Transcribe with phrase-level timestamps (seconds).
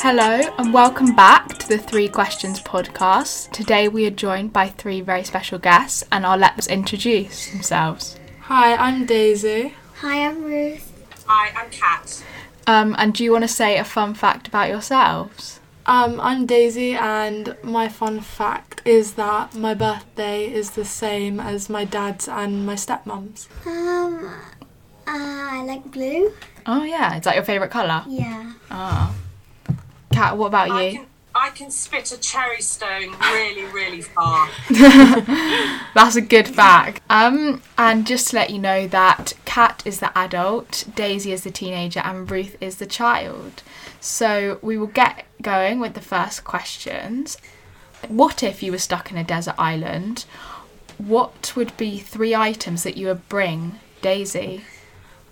[0.00, 3.50] Hello and welcome back to the Three Questions podcast.
[3.50, 8.18] Today we are joined by three very special guests and I'll let them introduce themselves.
[8.42, 9.74] Hi, I'm Daisy.
[9.96, 10.90] Hi, I'm Ruth.
[11.26, 12.22] Hi, I'm Kat.
[12.68, 15.58] Um, and do you want to say a fun fact about yourselves?
[15.86, 21.70] Um, I'm Daisy, and my fun fact is that my birthday is the same as
[21.70, 23.48] my dad's and my stepmom's.
[23.64, 24.30] Um, uh,
[25.06, 26.30] I like blue.
[26.66, 28.04] Oh yeah, is that your favourite colour?
[28.06, 28.52] Yeah.
[28.70, 29.14] Ah.
[30.12, 30.98] Kat, what about I you?
[30.98, 31.06] can,
[31.48, 34.50] I can spit a cherry stone really, really far.
[35.94, 37.00] That's a good fact.
[37.08, 41.50] Um, and just to let you know that Kat is the adult, Daisy is the
[41.50, 43.62] teenager, and Ruth is the child.
[43.98, 47.38] So we will get going with the first questions.
[48.08, 50.26] What if you were stuck in a desert island?
[50.98, 54.64] What would be three items that you would bring, Daisy?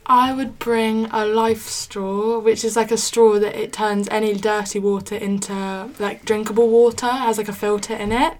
[0.08, 4.34] I would bring a life straw, which is like a straw that it turns any
[4.34, 8.34] dirty water into like drinkable water, has like a filter in it.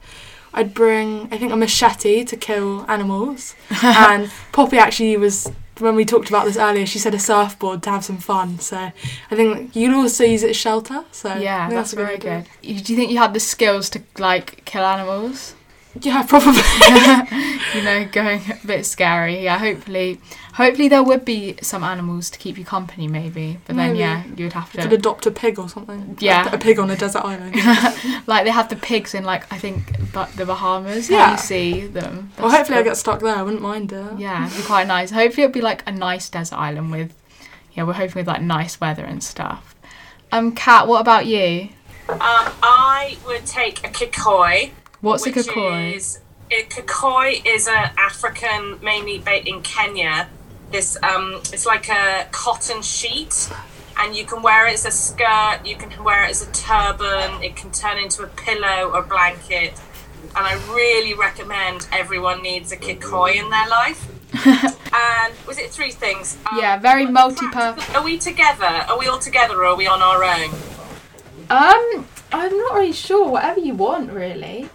[0.55, 3.55] I'd bring, I think, a machete to kill animals.
[3.83, 7.91] and Poppy actually was, when we talked about this earlier, she said a surfboard to
[7.91, 8.61] have some fun.
[8.61, 11.05] So I think you can also use it as shelter.
[11.11, 12.45] So Yeah, think that's a good very good.
[12.63, 15.56] Do you think you had the skills to like kill animals?
[16.03, 16.63] Yeah, probably.
[17.75, 19.43] you know, going a bit scary.
[19.45, 20.21] Yeah, hopefully,
[20.55, 23.59] hopefully there would be some animals to keep you company, maybe.
[23.67, 23.99] But then, Maybe.
[24.01, 24.95] yeah, you would have could to.
[24.95, 26.17] adopt a pig or something.
[26.21, 26.51] Yeah.
[26.51, 27.55] A, a pig on a desert island.
[28.27, 31.09] Like they have the pigs in, like I think, but the Bahamas.
[31.09, 31.31] Yeah, Yeah.
[31.33, 32.33] you see them.
[32.39, 33.37] well, That's hopefully I get stuck there.
[33.37, 34.19] I wouldn't mind it.
[34.19, 35.11] Yeah, it'd be quite nice.
[35.11, 37.13] Hopefully, it'd be like a nice desert island with.
[37.75, 39.75] Yeah, we're hoping with like nice weather and stuff.
[40.33, 41.69] Um, Kat, what about you?
[42.09, 44.71] Um, I would take a kikoi.
[45.07, 45.95] What's a kikoi?
[45.95, 46.19] Is,
[46.51, 50.29] a kikoi is an African, mainly based in Kenya.
[50.73, 53.49] This um, it's like a cotton sheet,
[53.99, 55.61] and you can wear it as a skirt.
[55.65, 57.41] You can wear it as a turban.
[57.41, 59.81] It can turn into a pillow or blanket.
[60.35, 64.09] And I really recommend everyone needs a kikoi in their life.
[64.93, 66.37] and was it three things?
[66.51, 67.95] Um, Yeah, very but multi-purpose.
[67.95, 68.65] Are we together?
[68.67, 70.51] Are we all together, or are we on our own?
[71.49, 73.29] Um, I'm not really sure.
[73.29, 74.69] Whatever you want, really.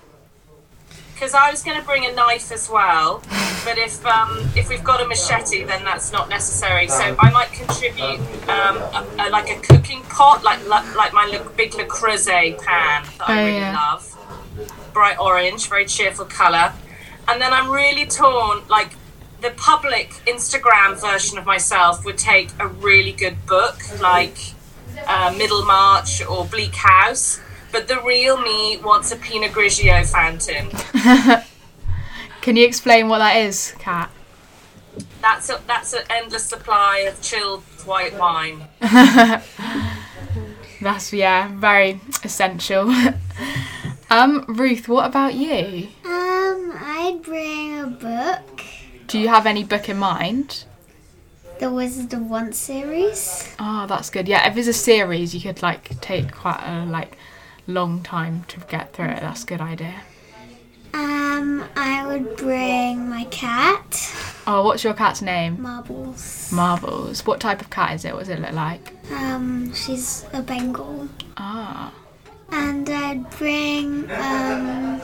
[1.22, 3.22] Because I was going to bring a knife as well,
[3.64, 6.88] but if um, if we've got a machete, then that's not necessary.
[6.88, 11.48] So I might contribute um, a, a, like a cooking pot, like like, my Le,
[11.52, 13.76] big Le Creuset pan that I Oh, really yeah.
[13.76, 14.18] love,
[14.94, 16.74] bright orange, very cheerful colour.
[17.28, 18.68] And then I'm really torn.
[18.68, 18.94] Like
[19.42, 24.38] the public Instagram version of myself would take a really good book, like
[25.06, 27.40] uh, Middlemarch or Bleak House.
[27.72, 30.70] But the real me wants a Pinot Grigio fountain.
[32.42, 34.10] Can you explain what that is, Kat?
[35.22, 38.68] That's a, that's an endless supply of chilled white wine.
[40.82, 42.92] That's yeah, very essential.
[44.10, 45.90] um, Ruth, what about you?
[46.04, 48.64] Um, I'd bring a book.
[49.06, 50.66] Do you have any book in mind?
[51.60, 53.54] The Wizard of Once series.
[53.60, 54.28] Oh, that's good.
[54.28, 57.16] Yeah, if it's a series, you could like take quite a like
[57.68, 59.20] long time to get through it.
[59.22, 60.02] That's a good idea.
[60.94, 64.14] Um, I would bring my cat,
[64.46, 65.62] Oh, what's your cat's name?
[65.62, 66.52] Marbles.
[66.52, 67.26] Marbles.
[67.26, 68.14] What type of cat is it?
[68.14, 68.94] What does it look like?
[69.12, 71.08] Um, she's a Bengal.
[71.38, 71.94] Ah,
[72.50, 75.00] And I'd bring um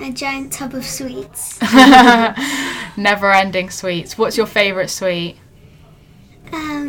[0.00, 1.60] a giant tub of sweets.
[2.96, 4.18] never-ending sweets.
[4.18, 5.36] What's your favourite sweet?
[6.52, 6.81] Um,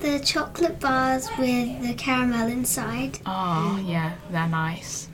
[0.00, 3.18] the chocolate bars with the caramel inside.
[3.26, 5.08] Oh, yeah, they're nice.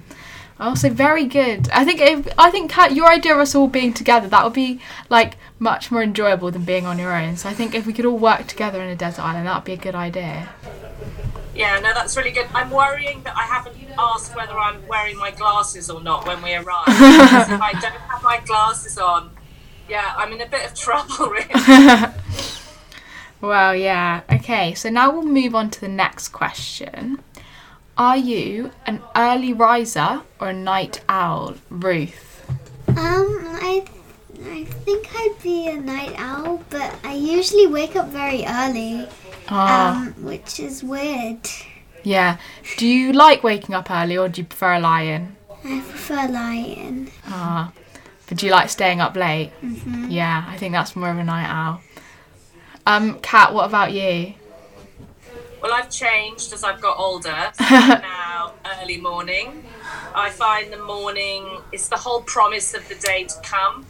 [0.59, 1.69] Also, very good.
[1.71, 4.55] I think if, I think Kat, your idea of us all being together that would
[4.55, 4.81] be
[5.11, 7.37] like much more enjoyable than being on your own.
[7.37, 9.75] So I think if we could all work together in a desert island, that'd be
[9.75, 10.49] a good idea.
[11.55, 12.47] Yeah, no, that's really good.
[12.55, 16.55] I'm worrying that I haven't asked whether I'm wearing my glasses or not when we
[16.55, 16.85] arrive.
[16.89, 19.31] if I don't have my glasses on,
[19.89, 21.47] yeah, I'm in a bit of trouble, really.
[23.47, 24.23] Well, yeah.
[24.33, 27.21] Okay, so now we'll move on to the next question.
[27.97, 32.45] Are you an early riser or a night owl, Ruth?
[32.89, 33.85] Um, I,
[34.45, 39.07] I think I'd be a night owl, but I usually wake up very early,
[39.49, 41.39] Ah, um, which is weird.
[42.03, 42.39] yeah.
[42.79, 45.37] Do you like waking up early or do you prefer a lie-in?
[45.65, 47.11] I prefer lying.
[47.29, 47.73] Ah,
[48.27, 49.53] but do you like staying up late?
[49.63, 50.11] Mm-hmm.
[50.11, 51.81] Yeah, I think that's more of a night owl.
[52.87, 54.35] Um, Kat, what about you?
[55.61, 57.53] Well, I've changed as I've got older.
[57.59, 59.65] So now early morning.
[60.15, 63.87] I find the morning is the whole promise of the day to come,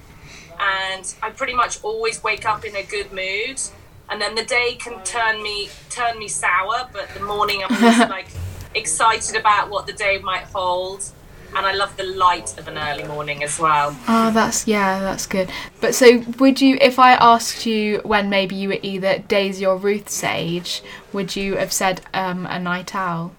[0.58, 3.60] and I pretty much always wake up in a good mood.
[4.08, 8.08] And then the day can turn me turn me sour, but the morning I'm just
[8.16, 8.28] like
[8.75, 11.04] excited about what the day might hold.
[11.54, 13.96] And I love the light of an early morning as well.
[14.08, 15.50] Oh, that's yeah, that's good.
[15.81, 19.76] But so, would you, if I asked you when maybe you were either Daisy or
[19.76, 20.82] Ruth's age,
[21.12, 23.32] would you have said um, a night owl?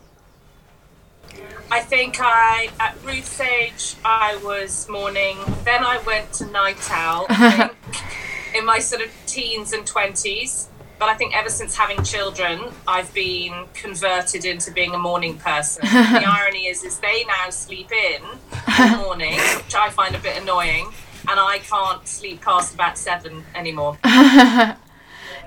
[1.69, 5.37] I think I, at Ruth's age, I was morning.
[5.65, 10.67] Then I went to night owl I think, in my sort of teens and 20s.
[10.99, 15.81] But I think ever since having children, I've been converted into being a morning person.
[15.85, 20.19] the irony is, is they now sleep in in the morning, which I find a
[20.19, 20.91] bit annoying,
[21.27, 23.97] and I can't sleep past about seven anymore.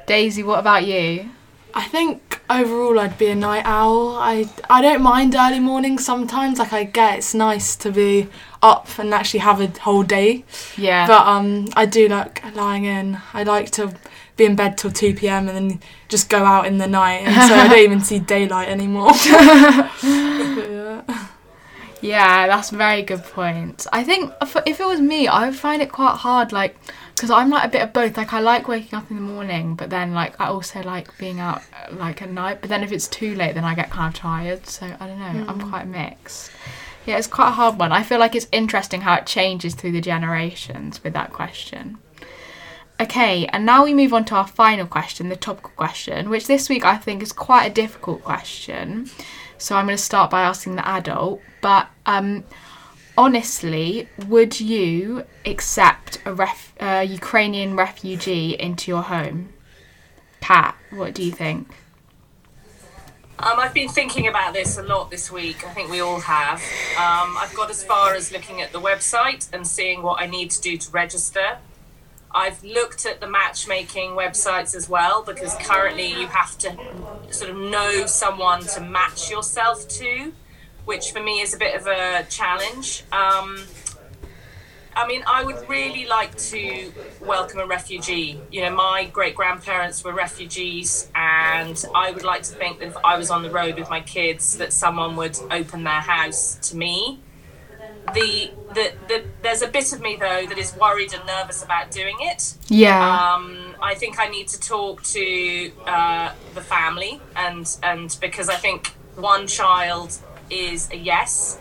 [0.06, 1.30] Daisy, what about you?
[1.74, 4.16] I think overall I'd be a night owl.
[4.16, 6.58] I I don't mind early mornings sometimes.
[6.58, 8.28] Like I get it's nice to be
[8.62, 10.44] up and actually have a whole day.
[10.76, 11.06] Yeah.
[11.06, 13.18] But um, I do like lying in.
[13.32, 13.94] I like to
[14.40, 15.48] be in bed till two p.m.
[15.48, 18.68] and then just go out in the night, and so I don't even see daylight
[18.68, 19.12] anymore.
[20.02, 21.26] yeah.
[22.02, 23.86] Yeah, that's a very good point.
[23.92, 26.76] I think if, if it was me, I would find it quite hard, like,
[27.14, 28.16] because I'm like a bit of both.
[28.16, 31.40] Like, I like waking up in the morning, but then, like, I also like being
[31.40, 32.62] out, like, at night.
[32.62, 34.66] But then if it's too late, then I get kind of tired.
[34.66, 35.44] So, I don't know.
[35.46, 35.68] I'm hmm.
[35.68, 36.50] quite mixed.
[37.04, 37.92] Yeah, it's quite a hard one.
[37.92, 41.98] I feel like it's interesting how it changes through the generations with that question.
[43.00, 46.68] Okay, and now we move on to our final question, the topical question, which this
[46.68, 49.08] week I think is quite a difficult question.
[49.56, 51.40] So I'm going to start by asking the adult.
[51.62, 52.44] But um,
[53.16, 59.54] honestly, would you accept a ref- uh, Ukrainian refugee into your home?
[60.42, 61.68] Kat, what do you think?
[63.38, 65.66] Um, I've been thinking about this a lot this week.
[65.66, 66.58] I think we all have.
[66.98, 70.50] Um, I've got as far as looking at the website and seeing what I need
[70.50, 71.56] to do to register.
[72.32, 76.76] I've looked at the matchmaking websites as well because currently you have to
[77.30, 80.32] sort of know someone to match yourself to,
[80.84, 83.02] which for me is a bit of a challenge.
[83.10, 83.58] Um,
[84.94, 88.40] I mean, I would really like to welcome a refugee.
[88.50, 92.96] You know, my great grandparents were refugees, and I would like to think that if
[93.04, 96.76] I was on the road with my kids, that someone would open their house to
[96.76, 97.20] me.
[98.14, 101.90] The, the, the there's a bit of me though that is worried and nervous about
[101.90, 102.54] doing it.
[102.68, 103.34] Yeah.
[103.34, 108.56] Um, I think I need to talk to uh, the family, and and because I
[108.56, 110.18] think one child
[110.50, 111.58] is a yes.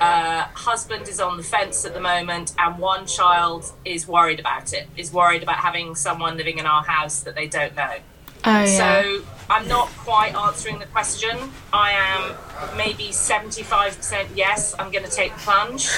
[0.00, 4.72] Uh, husband is on the fence at the moment, and one child is worried about
[4.72, 4.88] it.
[4.96, 7.96] Is worried about having someone living in our house that they don't know.
[8.44, 8.66] Oh, yeah.
[8.66, 11.36] So I'm not quite answering the question.
[11.72, 15.88] I am maybe 75% yes, I'm going to take the plunge,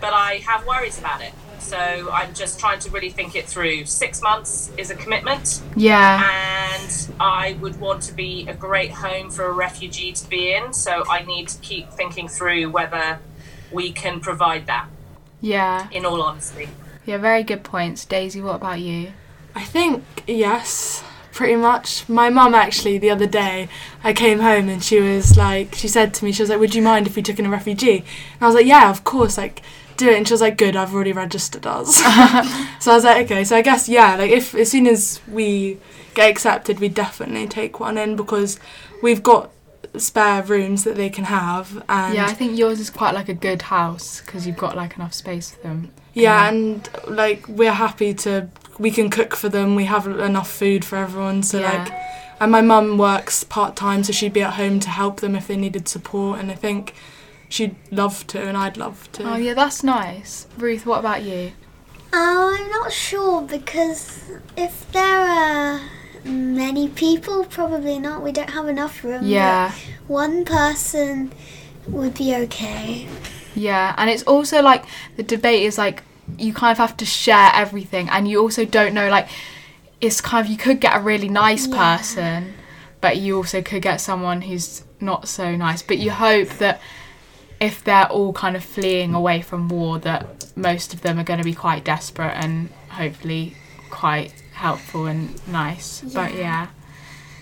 [0.00, 1.32] but I have worries about it.
[1.58, 3.86] So I'm just trying to really think it through.
[3.86, 6.22] Six months is a commitment, yeah.
[6.78, 10.72] and I would want to be a great home for a refugee to be in.
[10.72, 13.18] So I need to keep thinking through whether
[13.72, 14.86] we can provide that,
[15.40, 15.88] Yeah.
[15.90, 16.68] in all honesty.
[17.04, 18.04] Yeah, very good points.
[18.04, 19.12] Daisy, what about you?
[19.56, 21.02] I think yes,
[21.36, 22.08] pretty much.
[22.08, 23.68] My mum actually the other day,
[24.02, 26.74] I came home and she was like, she said to me, she was like, "Would
[26.74, 29.38] you mind if we took in a refugee?" And I was like, "Yeah, of course."
[29.38, 29.62] Like,
[29.96, 30.16] do it.
[30.16, 31.96] And she was like, "Good, I've already registered us."
[32.80, 35.78] so I was like, "Okay." So I guess yeah, like if as soon as we
[36.14, 38.58] get accepted, we definitely take one in because
[39.02, 39.50] we've got
[39.98, 43.34] spare rooms that they can have and Yeah, I think yours is quite like a
[43.34, 45.92] good house because you've got like enough space for them.
[46.12, 49.74] Yeah, and like we're happy to we can cook for them.
[49.74, 51.42] We have enough food for everyone.
[51.42, 51.84] So Yeah.
[51.84, 51.92] like,
[52.40, 55.46] and my mum works part time, so she'd be at home to help them if
[55.48, 56.38] they needed support.
[56.40, 56.94] And I think
[57.48, 59.24] she'd love to, and I'd love to.
[59.32, 60.46] Oh, yeah, that's nice.
[60.58, 61.52] Ruth, what about you?
[62.12, 64.20] Oh, I'm not sure because
[64.56, 65.80] if there are
[66.24, 68.22] many people, probably not.
[68.22, 69.24] We don't have enough room.
[69.24, 69.72] Yeah.
[70.06, 71.32] One person
[71.88, 73.06] would be okay.
[73.54, 74.84] Yeah, and it's also like
[75.16, 76.02] the debate is like
[76.38, 79.28] you kind of have to share everything, and you also don't know like
[80.00, 81.96] it's kind of you could get a really nice Yeah.
[81.96, 82.54] person,
[83.00, 85.82] but you also could get someone who's not so nice.
[85.82, 86.80] But you hope that
[87.60, 91.38] if they're all kind of fleeing away from war, that most of them are going
[91.38, 93.56] to be quite desperate and hopefully
[93.88, 96.02] quite helpful and nice.
[96.02, 96.40] But Yeah.
[96.40, 96.66] yeah.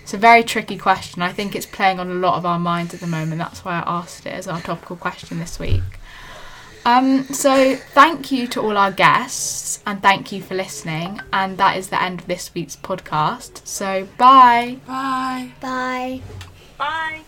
[0.03, 1.21] It's a very tricky question.
[1.23, 3.39] I think it's playing on a lot of our minds at the moment.
[3.39, 5.81] That's why I asked it as our topical question this week.
[6.85, 11.19] Um, so thank you to all our guests and thank you for listening.
[11.33, 13.65] And that is the end of this week's podcast.
[13.65, 14.77] So bye.
[14.85, 15.51] Bye.
[15.59, 16.21] Bye.
[16.77, 17.21] Bye.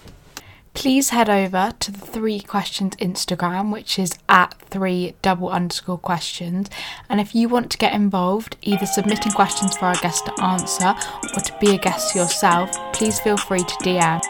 [0.75, 6.69] Please head over to the three questions Instagram, which is at three double underscore questions.
[7.09, 10.93] And if you want to get involved, either submitting questions for our guest to answer
[11.35, 14.21] or to be a guest yourself, please feel free to DM.